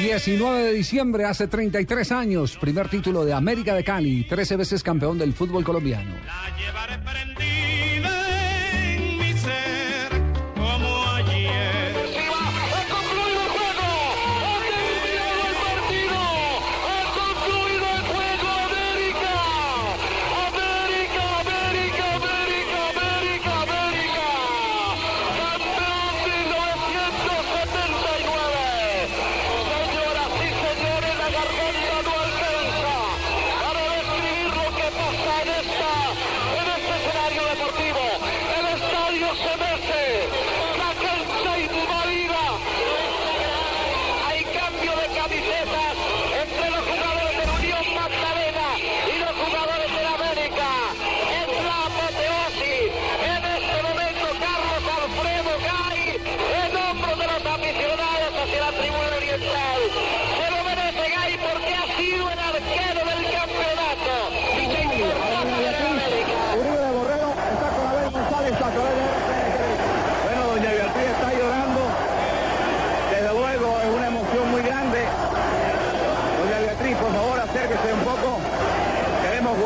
19 0.00 0.62
de 0.64 0.72
diciembre, 0.72 1.24
hace 1.26 1.46
33 1.46 2.12
años, 2.12 2.56
primer 2.58 2.88
título 2.88 3.24
de 3.24 3.34
América 3.34 3.74
de 3.74 3.84
Cali, 3.84 4.24
13 4.24 4.56
veces 4.56 4.82
campeón 4.82 5.18
del 5.18 5.34
fútbol 5.34 5.62
colombiano. 5.62 6.14
La 6.24 6.56
llevaré 6.56 6.98
prendida 6.98 7.49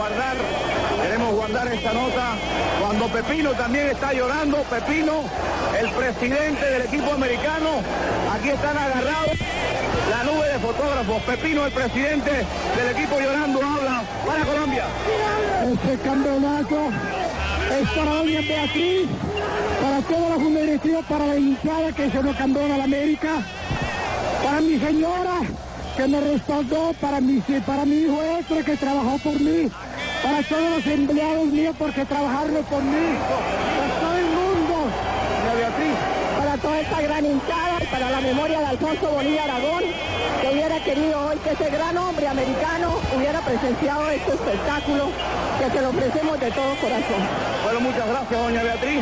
guardar, 0.05 0.37
queremos 1.03 1.35
guardar 1.35 1.69
esta 1.73 1.93
nota. 1.95 2.37
Cuando 2.79 3.09
Pepino 3.09 3.53
también 3.53 3.89
está 3.89 4.13
llorando, 4.13 4.59
Pepino, 4.65 5.25
el 5.81 5.91
presidente 5.93 6.63
del 6.63 6.83
equipo 6.83 7.13
americano, 7.13 7.81
aquí 8.35 8.51
están 8.51 8.77
agarrados. 8.77 9.39
La 10.11 10.25
nube 10.25 10.47
de 10.47 10.59
fotógrafos, 10.59 11.23
Pepino, 11.23 11.65
el 11.65 11.73
presidente 11.73 12.31
del 12.31 12.97
equipo 12.97 13.19
llorando, 13.19 13.61
habla 13.65 14.03
para 14.27 14.45
Colombia. 14.45 14.85
Este 15.73 15.99
campeonato 16.03 16.77
es 17.81 17.89
para 17.89 18.11
doña 18.11 18.41
Beatriz, 18.43 19.09
para 19.83 20.01
toda 20.03 20.29
la 20.29 20.35
junta 20.35 20.61
directiva, 20.61 21.01
para 21.09 21.27
la 21.27 21.37
hinchada 21.37 21.93
que 21.93 22.11
se 22.11 22.23
lo 22.23 22.35
campeona 22.35 22.77
la 22.77 22.85
América, 22.85 23.31
para 24.45 24.61
mi 24.61 24.79
señora 24.79 25.41
que 25.97 26.09
me 26.09 26.21
respaldó, 26.21 26.93
para 27.01 27.21
mi, 27.21 27.41
para 27.67 27.85
mi 27.85 27.97
hijo 27.97 28.21
extra 28.39 28.63
que 28.63 28.77
trabajó 28.77 29.19
por 29.19 29.41
mí, 29.41 29.71
para 30.23 30.43
todos 30.43 30.71
los 30.77 30.87
empleados 30.87 31.47
míos 31.47 31.77
porque 31.79 32.05
trabajaron 32.05 32.65
por 32.65 32.83
mí, 32.83 33.17
para 33.79 34.01
todo 34.01 34.17
el 34.17 34.27
mundo, 34.27 34.91
para 36.39 36.57
toda 36.59 36.81
esta 36.81 37.01
gran 37.01 37.25
hinchada 37.25 37.79
y 37.83 37.87
para 37.87 38.11
la 38.11 38.21
memoria 38.21 38.59
de 38.61 38.67
Alfonso 38.67 39.09
Bonilla 39.09 39.45
Aragón, 39.45 39.83
que 40.41 40.49
hubiera 40.53 40.83
querido 40.83 41.27
hoy 41.27 41.37
que 41.39 41.51
ese 41.51 41.71
gran 41.71 41.97
hombre 41.97 42.29
americano 42.29 42.95
hubiera 43.17 43.41
presenciado 43.41 44.11
este 44.11 44.33
espectáculo 44.33 45.11
que 45.59 45.71
se 45.71 45.83
lo 45.83 45.91
ofrecemos 45.91 46.41
de 46.41 46.51
todo 46.51 46.75
corazón. 46.77 47.23
Bueno, 47.65 47.81
muchas 47.81 48.09
gracias, 48.09 48.41
doña 48.41 48.63
Beatriz. 48.63 49.01